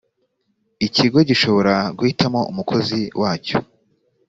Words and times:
ikigo 0.85 1.19
gishobora 1.29 1.73
guhitamo 1.97 2.39
umukozi 2.51 2.99
wacyo 3.21 3.57